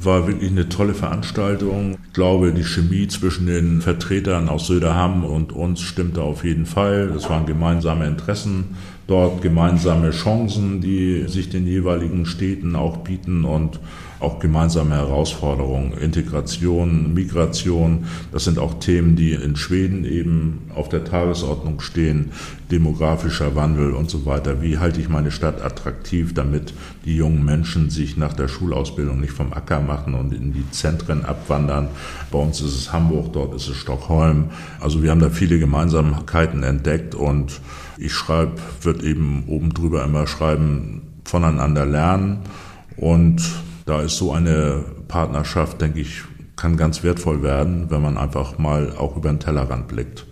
war 0.00 0.26
wirklich 0.26 0.50
eine 0.50 0.70
tolle 0.70 0.94
Veranstaltung. 0.94 1.98
Ich 2.06 2.12
glaube, 2.14 2.50
die 2.52 2.64
Chemie 2.64 3.06
zwischen 3.08 3.46
den 3.46 3.82
Vertretern 3.82 4.48
aus 4.48 4.68
Söderham 4.68 5.22
und 5.22 5.52
uns 5.52 5.82
stimmte 5.82 6.22
auf 6.22 6.44
jeden 6.44 6.64
Fall. 6.64 7.12
Es 7.14 7.28
waren 7.28 7.44
gemeinsame 7.44 8.06
Interessen 8.06 8.76
dort, 9.06 9.42
gemeinsame 9.42 10.12
Chancen, 10.12 10.80
die 10.80 11.24
sich 11.28 11.50
den 11.50 11.66
jeweiligen 11.66 12.24
Städten 12.24 12.74
auch 12.74 12.98
bieten 12.98 13.44
und 13.44 13.80
auch 14.24 14.40
gemeinsame 14.40 14.94
Herausforderungen, 14.94 15.92
Integration, 15.92 17.12
Migration, 17.12 18.06
das 18.32 18.44
sind 18.44 18.58
auch 18.58 18.80
Themen, 18.80 19.16
die 19.16 19.32
in 19.32 19.54
Schweden 19.54 20.04
eben 20.04 20.70
auf 20.74 20.88
der 20.88 21.04
Tagesordnung 21.04 21.80
stehen, 21.80 22.32
demografischer 22.70 23.54
Wandel 23.54 23.92
und 23.92 24.10
so 24.10 24.24
weiter. 24.24 24.62
Wie 24.62 24.78
halte 24.78 25.00
ich 25.00 25.10
meine 25.10 25.30
Stadt 25.30 25.62
attraktiv, 25.62 26.32
damit 26.32 26.72
die 27.04 27.16
jungen 27.16 27.44
Menschen 27.44 27.90
sich 27.90 28.16
nach 28.16 28.32
der 28.32 28.48
Schulausbildung 28.48 29.20
nicht 29.20 29.32
vom 29.32 29.52
Acker 29.52 29.80
machen 29.80 30.14
und 30.14 30.32
in 30.32 30.52
die 30.52 30.68
Zentren 30.70 31.24
abwandern. 31.24 31.88
Bei 32.32 32.38
uns 32.38 32.60
ist 32.60 32.74
es 32.74 32.92
Hamburg, 32.92 33.32
dort 33.34 33.54
ist 33.54 33.68
es 33.68 33.76
Stockholm. 33.76 34.46
Also 34.80 35.02
wir 35.02 35.10
haben 35.10 35.20
da 35.20 35.28
viele 35.28 35.58
Gemeinsamkeiten 35.58 36.62
entdeckt 36.62 37.14
und 37.14 37.60
ich 37.98 38.12
schreibe, 38.12 38.54
wird 38.80 39.02
eben 39.02 39.44
oben 39.46 39.74
drüber 39.74 40.02
immer 40.02 40.26
schreiben, 40.26 41.02
voneinander 41.24 41.84
lernen 41.84 42.38
und 42.96 43.42
da 43.84 44.00
ist 44.00 44.16
so 44.16 44.32
eine 44.32 44.84
Partnerschaft, 45.08 45.80
denke 45.80 46.00
ich, 46.00 46.22
kann 46.56 46.76
ganz 46.76 47.02
wertvoll 47.02 47.42
werden, 47.42 47.90
wenn 47.90 48.02
man 48.02 48.16
einfach 48.16 48.58
mal 48.58 48.94
auch 48.96 49.16
über 49.16 49.28
den 49.28 49.40
Tellerrand 49.40 49.88
blickt. 49.88 50.26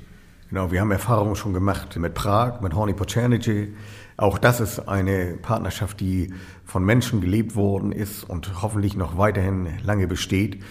Genau, 0.49 0.71
wir 0.71 0.81
haben 0.81 0.91
Erfahrungen 0.91 1.35
schon 1.35 1.53
gemacht 1.53 1.97
mit 1.97 2.15
Prag, 2.15 2.61
mit 2.61 2.75
Horny 2.75 2.93
Pochernici. 2.93 3.75
Auch 4.17 4.39
das 4.39 4.61
ist 4.61 4.89
eine 4.89 5.39
Partnerschaft, 5.41 6.01
die 6.01 6.33
von 6.65 6.85
Menschen 6.85 7.21
gelebt 7.21 7.57
worden 7.57 7.91
ist 7.91 8.25
und 8.25 8.63
hoffentlich 8.63 8.97
noch 8.97 9.17
weiterhin 9.17 9.69
lange 9.83 10.07
besteht. 10.07 10.63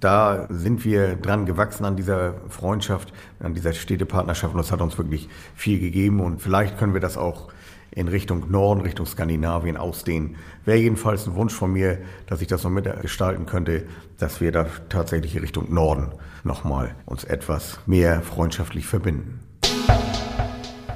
Da 0.00 0.46
sind 0.50 0.84
wir 0.84 1.16
dran 1.16 1.46
gewachsen 1.46 1.84
an 1.84 1.96
dieser 1.96 2.34
Freundschaft, 2.48 3.12
an 3.40 3.54
dieser 3.54 3.72
Städtepartnerschaft 3.72 4.54
und 4.54 4.58
das 4.58 4.72
hat 4.72 4.80
uns 4.80 4.98
wirklich 4.98 5.28
viel 5.54 5.78
gegeben 5.80 6.20
und 6.20 6.40
vielleicht 6.42 6.78
können 6.78 6.92
wir 6.92 7.00
das 7.00 7.16
auch 7.16 7.48
in 7.90 8.08
Richtung 8.08 8.50
Norden, 8.50 8.80
Richtung 8.82 9.06
Skandinavien 9.06 9.76
ausdehnen. 9.76 10.36
Wäre 10.64 10.78
jedenfalls 10.78 11.26
ein 11.26 11.34
Wunsch 11.34 11.54
von 11.54 11.72
mir, 11.72 11.98
dass 12.26 12.40
ich 12.40 12.48
das 12.48 12.64
noch 12.64 12.70
mitgestalten 12.70 13.46
könnte, 13.46 13.84
dass 14.18 14.40
wir 14.40 14.52
da 14.52 14.66
tatsächlich 14.88 15.40
Richtung 15.40 15.72
Norden 15.72 16.12
nochmal 16.44 16.94
uns 17.06 17.24
etwas 17.24 17.78
mehr 17.86 18.20
freundschaftlich 18.22 18.86
verbinden. 18.86 19.40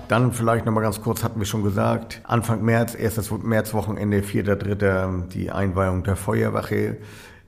Dann 0.09 0.33
vielleicht 0.33 0.67
nochmal 0.67 0.83
ganz 0.83 1.01
kurz, 1.01 1.23
hatten 1.23 1.39
wir 1.39 1.47
schon 1.47 1.63
gesagt, 1.63 2.21
Anfang 2.25 2.65
März, 2.65 2.97
erstes 2.97 3.31
Märzwochenende, 3.31 4.23
4.3. 4.23 5.29
die 5.29 5.53
Einweihung 5.53 6.03
der 6.03 6.17
Feuerwache 6.17 6.97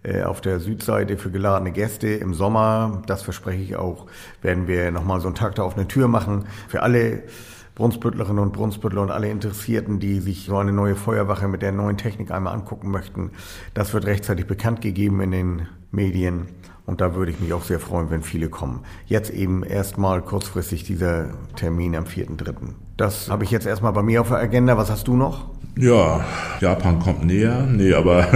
äh, 0.05 0.23
auf 0.23 0.41
der 0.41 0.61
Südseite 0.61 1.17
für 1.17 1.31
geladene 1.31 1.73
Gäste 1.73 2.09
im 2.09 2.35
Sommer. 2.35 3.03
Das 3.07 3.23
verspreche 3.23 3.63
ich 3.63 3.75
auch, 3.75 4.07
werden 4.43 4.69
wir 4.69 4.93
nochmal 4.93 5.21
so 5.21 5.27
einen 5.27 5.35
Tag 5.35 5.57
da 5.57 5.65
auf 5.65 5.77
eine 5.77 5.89
Tür 5.89 6.07
machen. 6.07 6.47
Für 6.69 6.83
alle 6.83 7.25
Brunsbüttlerinnen 7.75 8.43
und 8.43 8.53
Brunsbüttler 8.53 9.03
und 9.03 9.11
alle 9.11 9.31
Interessierten, 9.31 9.99
die 9.99 10.21
sich 10.21 10.45
so 10.45 10.57
eine 10.57 10.73
neue 10.73 10.95
Feuerwache 10.95 11.49
mit 11.49 11.63
der 11.63 11.73
neuen 11.73 11.97
Technik 11.97 12.31
einmal 12.31 12.55
angucken 12.55 12.91
möchten. 12.91 13.31
Das 13.75 13.95
wird 13.95 14.05
rechtzeitig 14.05 14.47
bekannt 14.47 14.81
gegeben 14.81 15.21
in 15.21 15.31
den 15.31 15.69
Medien. 15.91 16.49
Und 16.85 17.01
da 17.01 17.15
würde 17.15 17.31
ich 17.31 17.41
mich 17.41 17.53
auch 17.53 17.63
sehr 17.63 17.79
freuen, 17.79 18.11
wenn 18.11 18.23
viele 18.23 18.49
kommen. 18.49 18.81
Jetzt 19.07 19.31
eben 19.31 19.63
erstmal 19.63 20.21
kurzfristig 20.21 20.85
dieser 20.85 21.31
Termin 21.55 21.95
am 21.95 22.05
4.3. 22.05 22.55
Das 22.97 23.31
habe 23.31 23.45
ich 23.45 23.51
jetzt 23.51 23.67
erstmal 23.67 23.93
bei 23.93 24.03
mir 24.03 24.21
auf 24.21 24.29
der 24.29 24.39
Agenda. 24.39 24.77
Was 24.77 24.91
hast 24.91 25.07
du 25.09 25.17
noch? 25.17 25.49
Ja, 25.77 26.25
Japan 26.61 26.99
kommt 26.99 27.25
näher. 27.25 27.67
Nee, 27.67 27.95
aber 27.95 28.27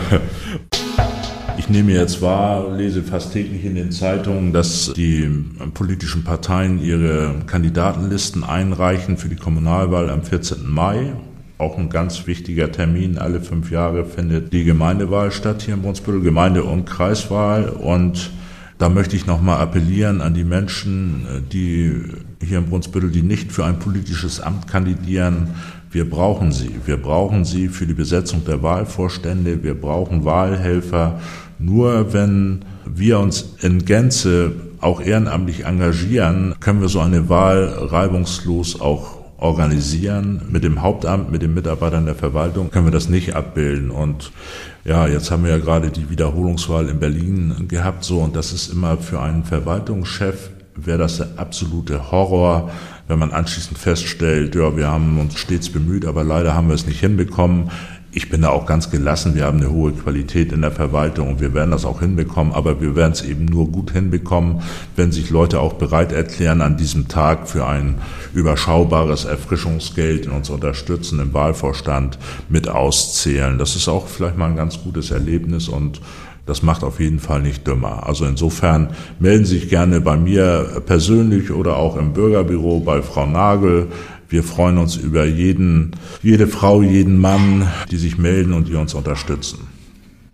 Ich 1.68 1.72
nehme 1.72 1.94
jetzt 1.94 2.22
wahr, 2.22 2.76
lese 2.76 3.02
fast 3.02 3.32
täglich 3.32 3.64
in 3.64 3.74
den 3.74 3.90
Zeitungen, 3.90 4.52
dass 4.52 4.92
die 4.94 5.28
politischen 5.74 6.22
Parteien 6.22 6.80
ihre 6.80 7.34
Kandidatenlisten 7.48 8.44
einreichen 8.44 9.16
für 9.16 9.28
die 9.28 9.34
Kommunalwahl 9.34 10.08
am 10.08 10.22
14. 10.22 10.58
Mai. 10.64 11.14
Auch 11.58 11.76
ein 11.76 11.88
ganz 11.90 12.28
wichtiger 12.28 12.70
Termin. 12.70 13.18
Alle 13.18 13.40
fünf 13.40 13.72
Jahre 13.72 14.04
findet 14.04 14.52
die 14.52 14.62
Gemeindewahl 14.62 15.32
statt 15.32 15.62
hier 15.62 15.74
in 15.74 15.82
Brunsbüttel, 15.82 16.20
Gemeinde- 16.20 16.62
und 16.62 16.84
Kreiswahl. 16.84 17.68
Und 17.70 18.30
da 18.78 18.88
möchte 18.88 19.16
ich 19.16 19.26
nochmal 19.26 19.60
appellieren 19.60 20.20
an 20.20 20.34
die 20.34 20.44
Menschen, 20.44 21.26
die 21.52 22.00
hier 22.40 22.58
in 22.58 22.66
Brunsbüttel, 22.66 23.10
die 23.10 23.22
nicht 23.22 23.50
für 23.50 23.64
ein 23.64 23.80
politisches 23.80 24.38
Amt 24.38 24.68
kandidieren, 24.68 25.48
wir 25.96 26.10
brauchen 26.10 26.52
sie. 26.52 26.74
Wir 26.84 26.98
brauchen 26.98 27.46
sie 27.46 27.68
für 27.68 27.86
die 27.86 27.94
Besetzung 27.94 28.44
der 28.44 28.62
Wahlvorstände. 28.62 29.62
Wir 29.62 29.74
brauchen 29.74 30.26
Wahlhelfer. 30.26 31.20
Nur 31.58 32.12
wenn 32.12 32.64
wir 32.84 33.18
uns 33.18 33.54
in 33.60 33.84
Gänze 33.84 34.52
auch 34.80 35.00
ehrenamtlich 35.00 35.64
engagieren, 35.64 36.54
können 36.60 36.80
wir 36.80 36.88
so 36.88 37.00
eine 37.00 37.28
Wahl 37.28 37.64
reibungslos 37.64 38.80
auch 38.80 39.16
organisieren. 39.38 40.42
Mit 40.50 40.64
dem 40.64 40.82
Hauptamt, 40.82 41.30
mit 41.30 41.42
den 41.42 41.54
Mitarbeitern 41.54 42.06
der 42.06 42.14
Verwaltung 42.14 42.70
können 42.70 42.86
wir 42.86 42.92
das 42.92 43.08
nicht 43.08 43.34
abbilden. 43.34 43.90
Und 43.90 44.32
ja, 44.84 45.06
jetzt 45.06 45.30
haben 45.30 45.44
wir 45.44 45.50
ja 45.50 45.58
gerade 45.58 45.90
die 45.90 46.10
Wiederholungswahl 46.10 46.88
in 46.88 47.00
Berlin 47.00 47.66
gehabt, 47.68 48.04
so, 48.04 48.20
und 48.20 48.36
das 48.36 48.52
ist 48.52 48.72
immer 48.72 48.96
für 48.98 49.20
einen 49.20 49.44
Verwaltungschef 49.44 50.50
wäre 50.76 50.98
das 50.98 51.18
der 51.18 51.28
absolute 51.36 52.10
Horror, 52.10 52.70
wenn 53.08 53.18
man 53.18 53.32
anschließend 53.32 53.78
feststellt, 53.78 54.54
ja, 54.54 54.76
wir 54.76 54.88
haben 54.88 55.18
uns 55.18 55.38
stets 55.38 55.70
bemüht, 55.70 56.04
aber 56.04 56.24
leider 56.24 56.54
haben 56.54 56.68
wir 56.68 56.74
es 56.74 56.86
nicht 56.86 57.00
hinbekommen. 57.00 57.70
Ich 58.16 58.30
bin 58.30 58.40
da 58.40 58.48
auch 58.48 58.64
ganz 58.64 58.90
gelassen. 58.90 59.34
Wir 59.34 59.44
haben 59.44 59.58
eine 59.58 59.70
hohe 59.70 59.92
Qualität 59.92 60.50
in 60.50 60.62
der 60.62 60.70
Verwaltung 60.70 61.28
und 61.28 61.40
wir 61.42 61.52
werden 61.52 61.72
das 61.72 61.84
auch 61.84 62.00
hinbekommen. 62.00 62.54
Aber 62.54 62.80
wir 62.80 62.96
werden 62.96 63.12
es 63.12 63.20
eben 63.20 63.44
nur 63.44 63.70
gut 63.70 63.90
hinbekommen, 63.90 64.62
wenn 64.96 65.12
sich 65.12 65.28
Leute 65.28 65.60
auch 65.60 65.74
bereit 65.74 66.12
erklären, 66.12 66.62
an 66.62 66.78
diesem 66.78 67.08
Tag 67.08 67.46
für 67.46 67.66
ein 67.66 67.96
überschaubares 68.32 69.26
Erfrischungsgeld 69.26 70.24
in 70.24 70.32
uns 70.32 70.48
unterstützen, 70.48 71.20
im 71.20 71.34
Wahlvorstand 71.34 72.18
mit 72.48 72.70
auszählen. 72.70 73.58
Das 73.58 73.76
ist 73.76 73.86
auch 73.86 74.08
vielleicht 74.08 74.38
mal 74.38 74.48
ein 74.48 74.56
ganz 74.56 74.82
gutes 74.82 75.10
Erlebnis 75.10 75.68
und 75.68 76.00
das 76.46 76.62
macht 76.62 76.84
auf 76.84 77.00
jeden 77.00 77.18
Fall 77.18 77.42
nicht 77.42 77.66
dümmer. 77.66 78.06
Also 78.06 78.24
insofern 78.24 78.90
melden 79.18 79.44
Sie 79.44 79.58
sich 79.58 79.68
gerne 79.68 80.00
bei 80.00 80.16
mir 80.16 80.80
persönlich 80.86 81.50
oder 81.50 81.76
auch 81.76 81.96
im 81.96 82.14
Bürgerbüro 82.14 82.80
bei 82.80 83.02
Frau 83.02 83.26
Nagel. 83.26 83.88
Wir 84.28 84.42
freuen 84.42 84.78
uns 84.78 84.96
über 84.96 85.24
jeden, 85.24 85.92
jede 86.22 86.46
Frau, 86.46 86.82
jeden 86.82 87.18
Mann, 87.18 87.68
die 87.90 87.96
sich 87.96 88.18
melden 88.18 88.52
und 88.52 88.68
die 88.68 88.74
uns 88.74 88.94
unterstützen. 88.94 89.58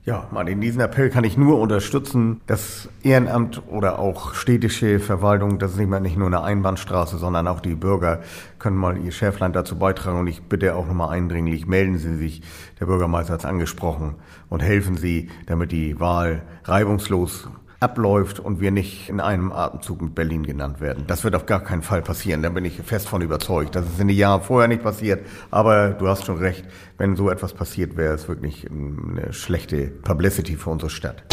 Ja, 0.04 0.26
Martin, 0.32 0.60
diesen 0.60 0.80
Appell 0.80 1.10
kann 1.10 1.22
ich 1.22 1.36
nur 1.36 1.60
unterstützen. 1.60 2.40
Das 2.48 2.88
Ehrenamt 3.04 3.62
oder 3.68 4.00
auch 4.00 4.34
städtische 4.34 4.98
Verwaltung, 4.98 5.60
das 5.60 5.74
ist 5.74 5.78
nicht 5.78 6.16
nur 6.16 6.26
eine 6.26 6.42
Einbahnstraße, 6.42 7.18
sondern 7.18 7.46
auch 7.46 7.60
die 7.60 7.76
Bürger 7.76 8.20
können 8.58 8.76
mal 8.76 8.98
ihr 8.98 9.12
Schäflein 9.12 9.52
dazu 9.52 9.78
beitragen. 9.78 10.18
Und 10.18 10.26
ich 10.26 10.42
bitte 10.42 10.74
auch 10.74 10.88
nochmal 10.88 11.10
eindringlich, 11.10 11.68
melden 11.68 11.98
Sie 11.98 12.16
sich, 12.16 12.42
der 12.80 12.86
Bürgermeister 12.86 13.34
hat 13.34 13.40
es 13.40 13.46
angesprochen, 13.46 14.16
und 14.48 14.60
helfen 14.60 14.96
Sie, 14.96 15.28
damit 15.46 15.70
die 15.70 16.00
Wahl 16.00 16.42
reibungslos 16.64 17.48
abläuft 17.82 18.40
und 18.40 18.60
wir 18.60 18.70
nicht 18.70 19.08
in 19.08 19.20
einem 19.20 19.52
Atemzug 19.52 20.00
mit 20.00 20.14
Berlin 20.14 20.44
genannt 20.44 20.80
werden. 20.80 21.04
Das 21.06 21.24
wird 21.24 21.34
auf 21.34 21.46
gar 21.46 21.60
keinen 21.60 21.82
Fall 21.82 22.00
passieren, 22.00 22.42
da 22.42 22.48
bin 22.48 22.64
ich 22.64 22.80
fest 22.82 23.08
von 23.08 23.20
überzeugt. 23.20 23.74
Das 23.74 23.84
ist 23.84 24.00
in 24.00 24.08
den 24.08 24.16
Jahren 24.16 24.42
vorher 24.42 24.68
nicht 24.68 24.82
passiert, 24.82 25.26
aber 25.50 25.90
du 25.90 26.08
hast 26.08 26.24
schon 26.24 26.38
recht, 26.38 26.64
wenn 26.96 27.16
so 27.16 27.28
etwas 27.30 27.52
passiert, 27.52 27.96
wäre 27.96 28.14
es 28.14 28.28
wirklich 28.28 28.66
eine 28.70 29.32
schlechte 29.32 29.88
Publicity 29.88 30.56
für 30.56 30.70
unsere 30.70 30.90
Stadt. 30.90 31.24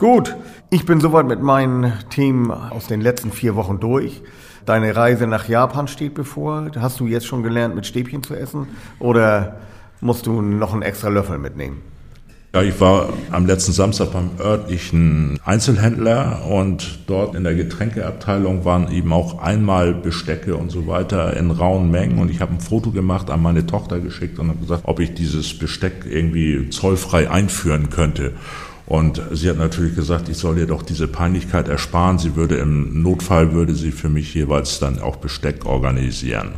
Gut, 0.00 0.36
ich 0.70 0.84
bin 0.84 1.00
soweit 1.00 1.26
mit 1.26 1.40
meinen 1.40 1.92
Themen 2.10 2.50
aus 2.50 2.88
den 2.88 3.00
letzten 3.00 3.30
vier 3.30 3.54
Wochen 3.54 3.78
durch. 3.78 4.22
Deine 4.66 4.96
Reise 4.96 5.26
nach 5.26 5.48
Japan 5.48 5.88
steht 5.88 6.14
bevor. 6.14 6.70
Hast 6.76 6.98
du 6.98 7.06
jetzt 7.06 7.26
schon 7.26 7.42
gelernt, 7.42 7.74
mit 7.74 7.86
Stäbchen 7.86 8.22
zu 8.22 8.34
essen 8.34 8.66
oder 8.98 9.60
musst 10.00 10.26
du 10.26 10.42
noch 10.42 10.72
einen 10.72 10.82
extra 10.82 11.08
Löffel 11.08 11.38
mitnehmen? 11.38 11.93
Ja, 12.54 12.62
ich 12.62 12.80
war 12.80 13.12
am 13.32 13.46
letzten 13.46 13.72
Samstag 13.72 14.12
beim 14.12 14.30
örtlichen 14.38 15.40
Einzelhändler 15.44 16.46
und 16.48 17.00
dort 17.08 17.34
in 17.34 17.42
der 17.42 17.56
Getränkeabteilung 17.56 18.64
waren 18.64 18.92
eben 18.92 19.12
auch 19.12 19.42
einmal 19.42 19.92
Bestecke 19.92 20.56
und 20.56 20.70
so 20.70 20.86
weiter 20.86 21.36
in 21.36 21.50
rauen 21.50 21.90
Mengen 21.90 22.20
und 22.20 22.30
ich 22.30 22.40
habe 22.40 22.52
ein 22.52 22.60
Foto 22.60 22.92
gemacht, 22.92 23.28
an 23.28 23.42
meine 23.42 23.66
Tochter 23.66 23.98
geschickt 23.98 24.38
und 24.38 24.50
habe 24.50 24.60
gesagt, 24.60 24.82
ob 24.84 25.00
ich 25.00 25.14
dieses 25.14 25.58
Besteck 25.58 26.06
irgendwie 26.08 26.70
zollfrei 26.70 27.28
einführen 27.28 27.90
könnte. 27.90 28.34
Und 28.86 29.22
sie 29.32 29.48
hat 29.48 29.56
natürlich 29.56 29.94
gesagt, 29.94 30.28
ich 30.28 30.36
soll 30.36 30.58
ihr 30.58 30.66
doch 30.66 30.82
diese 30.82 31.08
Peinlichkeit 31.08 31.68
ersparen. 31.68 32.18
Sie 32.18 32.36
würde 32.36 32.56
im 32.56 33.02
Notfall 33.02 33.52
würde 33.52 33.74
sie 33.74 33.92
für 33.92 34.10
mich 34.10 34.34
jeweils 34.34 34.78
dann 34.78 34.98
auch 34.98 35.16
Besteck 35.16 35.64
organisieren. 35.64 36.52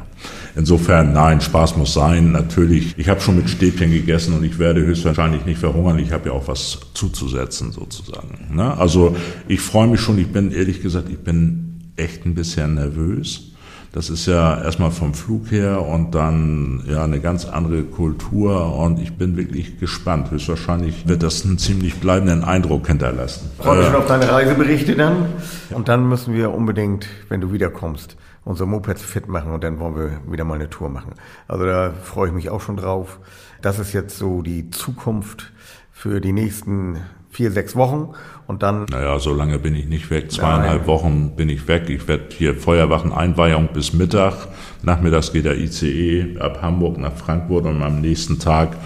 Insofern, 0.56 1.12
nein, 1.12 1.40
Spaß 1.40 1.76
muss 1.76 1.92
sein. 1.92 2.33
Natürlich, 2.33 2.95
ich 2.97 3.09
habe 3.09 3.21
schon 3.21 3.37
mit 3.37 3.49
Stäbchen 3.49 3.92
gegessen 3.92 4.35
und 4.35 4.42
ich 4.42 4.59
werde 4.59 4.80
höchstwahrscheinlich 4.80 5.45
nicht 5.45 5.59
verhungern. 5.59 5.99
Ich 5.99 6.11
habe 6.11 6.30
ja 6.30 6.35
auch 6.35 6.49
was 6.49 6.80
zuzusetzen 6.95 7.71
sozusagen. 7.71 8.49
Ne? 8.50 8.76
Also 8.76 9.14
ich 9.47 9.61
freue 9.61 9.87
mich 9.87 10.00
schon. 10.00 10.18
Ich 10.18 10.28
bin 10.28 10.50
ehrlich 10.50 10.83
gesagt, 10.83 11.09
ich 11.11 11.18
bin 11.18 11.92
echt 11.97 12.26
ein 12.26 12.35
bisschen 12.35 12.75
nervös. 12.75 13.52
Das 13.96 14.10
ist 14.10 14.26
ja 14.26 14.62
erstmal 14.62 14.90
vom 14.90 15.14
Flug 15.14 15.50
her 15.50 15.80
und 15.80 16.14
dann 16.14 16.84
ja 16.86 17.02
eine 17.02 17.18
ganz 17.18 17.46
andere 17.46 17.82
Kultur 17.82 18.76
und 18.76 19.00
ich 19.00 19.16
bin 19.16 19.38
wirklich 19.38 19.80
gespannt. 19.80 20.30
Höchstwahrscheinlich 20.30 21.08
wird 21.08 21.22
das 21.22 21.46
einen 21.46 21.56
ziemlich 21.56 21.98
bleibenden 21.98 22.44
Eindruck 22.44 22.88
hinterlassen. 22.88 23.50
Freue 23.56 23.78
mich 23.78 23.86
schon 23.86 23.96
auf 23.96 24.06
deine 24.06 24.30
Reiseberichte 24.30 24.96
dann. 24.96 25.28
Und 25.70 25.88
dann 25.88 26.06
müssen 26.10 26.34
wir 26.34 26.52
unbedingt, 26.52 27.08
wenn 27.30 27.40
du 27.40 27.54
wiederkommst, 27.54 28.18
unsere 28.44 28.68
Mopeds 28.68 29.00
fit 29.00 29.28
machen 29.28 29.52
und 29.52 29.64
dann 29.64 29.80
wollen 29.80 29.96
wir 29.96 30.20
wieder 30.30 30.44
mal 30.44 30.56
eine 30.56 30.68
Tour 30.68 30.90
machen. 30.90 31.14
Also 31.48 31.64
da 31.64 31.94
freue 32.02 32.28
ich 32.28 32.34
mich 32.34 32.50
auch 32.50 32.60
schon 32.60 32.76
drauf. 32.76 33.18
Das 33.62 33.78
ist 33.78 33.94
jetzt 33.94 34.18
so 34.18 34.42
die 34.42 34.68
Zukunft 34.68 35.54
für 35.90 36.20
die 36.20 36.32
nächsten 36.32 37.00
vier, 37.36 37.52
sechs 37.52 37.76
Wochen 37.76 38.14
und 38.46 38.62
dann. 38.62 38.86
Naja, 38.90 39.18
so 39.18 39.34
lange 39.34 39.58
bin 39.58 39.74
ich 39.74 39.86
nicht 39.86 40.08
weg. 40.10 40.32
Zweieinhalb 40.32 40.80
Nein. 40.80 40.86
Wochen 40.86 41.36
bin 41.36 41.50
ich 41.50 41.68
weg. 41.68 41.90
Ich 41.90 42.08
werde 42.08 42.24
hier 42.30 42.54
Feuerwacheneinweihung 42.54 43.68
bis 43.74 43.92
Mittag. 43.92 44.48
Nachmittags 44.82 45.32
geht 45.32 45.44
der 45.44 45.58
ICE 45.58 46.38
ab 46.40 46.62
Hamburg 46.62 46.96
nach 46.96 47.12
Frankfurt 47.12 47.66
und 47.66 47.82
am 47.82 48.00
nächsten 48.00 48.38
Tag 48.38 48.76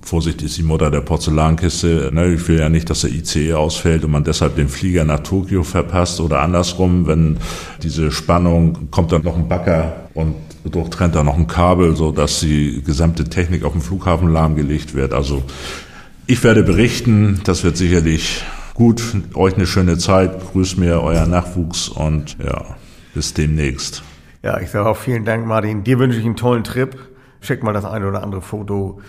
Vorsicht 0.00 0.42
ist 0.42 0.56
die 0.56 0.62
Mutter 0.62 0.90
der 0.90 1.02
Porzellankiste. 1.02 2.10
Ne, 2.12 2.32
ich 2.32 2.48
will 2.48 2.58
ja 2.58 2.70
nicht, 2.70 2.88
dass 2.88 3.02
der 3.02 3.10
ICE 3.10 3.52
ausfällt 3.52 4.02
und 4.04 4.10
man 4.10 4.24
deshalb 4.24 4.56
den 4.56 4.68
Flieger 4.68 5.04
nach 5.04 5.20
Tokio 5.20 5.62
verpasst 5.62 6.20
oder 6.20 6.40
andersrum, 6.40 7.06
wenn 7.06 7.36
diese 7.82 8.10
Spannung 8.10 8.90
kommt 8.90 9.12
dann 9.12 9.22
noch 9.22 9.36
ein 9.36 9.46
Bagger 9.46 10.08
und 10.14 10.34
durchtrennt 10.64 11.14
dann 11.14 11.26
noch 11.26 11.36
ein 11.36 11.46
Kabel, 11.46 11.94
so 11.96 12.12
dass 12.12 12.40
die 12.40 12.82
gesamte 12.82 13.24
Technik 13.24 13.62
auf 13.62 13.72
dem 13.72 13.82
Flughafen 13.82 14.32
lahmgelegt 14.32 14.94
wird. 14.94 15.12
Also 15.12 15.42
ich 16.26 16.44
werde 16.44 16.62
berichten, 16.62 17.40
das 17.44 17.64
wird 17.64 17.76
sicherlich 17.76 18.44
gut. 18.74 19.02
Euch 19.34 19.54
eine 19.54 19.66
schöne 19.66 19.98
Zeit. 19.98 20.40
Grüß 20.52 20.76
mir 20.76 21.02
euer 21.02 21.26
Nachwuchs 21.26 21.88
und 21.88 22.36
ja, 22.38 22.76
bis 23.14 23.34
demnächst. 23.34 24.02
Ja, 24.42 24.60
ich 24.60 24.70
sage 24.70 24.88
auch 24.88 24.96
vielen 24.96 25.24
Dank, 25.24 25.46
Martin. 25.46 25.84
Dir 25.84 25.98
wünsche 25.98 26.18
ich 26.18 26.24
einen 26.24 26.36
tollen 26.36 26.64
Trip. 26.64 26.96
Schick 27.40 27.62
mal 27.62 27.72
das 27.72 27.84
eine 27.84 28.08
oder 28.08 28.22
andere 28.22 28.42
Foto. 28.42 29.00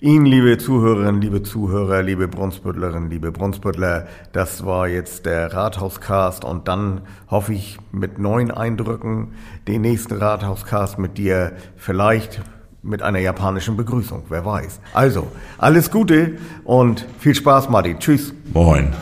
Ihnen, 0.00 0.26
liebe 0.26 0.58
Zuhörerinnen, 0.58 1.20
liebe 1.20 1.42
Zuhörer, 1.42 2.02
liebe 2.02 2.28
Brunsbüttlerinnen, 2.28 3.10
liebe 3.10 3.32
Brunsbüttler, 3.32 4.06
das 4.30 4.64
war 4.64 4.86
jetzt 4.86 5.26
der 5.26 5.52
Rathauscast 5.52 6.44
und 6.44 6.68
dann 6.68 7.00
hoffe 7.28 7.52
ich 7.52 7.78
mit 7.90 8.20
neuen 8.20 8.52
Eindrücken 8.52 9.32
den 9.66 9.80
nächsten 9.80 10.14
Rathauscast 10.14 11.00
mit 11.00 11.18
dir 11.18 11.52
vielleicht 11.76 12.42
mit 12.82 13.02
einer 13.02 13.18
japanischen 13.18 13.76
Begrüßung, 13.76 14.24
wer 14.28 14.44
weiß. 14.44 14.80
Also, 14.92 15.28
alles 15.58 15.90
Gute 15.90 16.38
und 16.64 17.06
viel 17.18 17.34
Spaß, 17.34 17.68
Martin. 17.68 17.98
Tschüss. 17.98 18.32
Moin. 18.52 18.94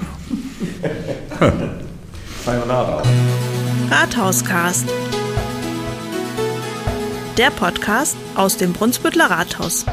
Rathauscast. 3.90 4.88
Der 7.37 7.50
Podcast 7.50 8.16
aus 8.35 8.56
dem 8.56 8.73
Brunsbüttler 8.73 9.30
Rathaus. 9.30 9.85